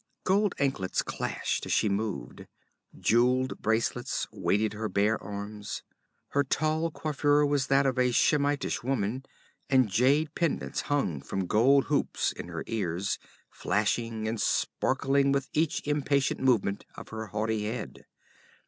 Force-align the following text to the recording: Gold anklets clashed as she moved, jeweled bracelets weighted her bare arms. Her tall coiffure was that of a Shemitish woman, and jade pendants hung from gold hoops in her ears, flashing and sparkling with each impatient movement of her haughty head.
Gold 0.23 0.55
anklets 0.57 1.03
clashed 1.03 1.67
as 1.67 1.71
she 1.71 1.87
moved, 1.87 2.47
jeweled 2.99 3.59
bracelets 3.61 4.25
weighted 4.31 4.73
her 4.73 4.89
bare 4.89 5.21
arms. 5.21 5.83
Her 6.29 6.43
tall 6.43 6.89
coiffure 6.89 7.45
was 7.45 7.67
that 7.67 7.85
of 7.85 7.99
a 7.99 8.11
Shemitish 8.11 8.81
woman, 8.81 9.23
and 9.69 9.87
jade 9.91 10.33
pendants 10.33 10.81
hung 10.89 11.21
from 11.21 11.45
gold 11.45 11.85
hoops 11.85 12.31
in 12.31 12.47
her 12.47 12.63
ears, 12.65 13.19
flashing 13.51 14.27
and 14.27 14.41
sparkling 14.41 15.31
with 15.31 15.49
each 15.53 15.85
impatient 15.87 16.39
movement 16.39 16.83
of 16.95 17.09
her 17.09 17.27
haughty 17.27 17.65
head. 17.65 18.07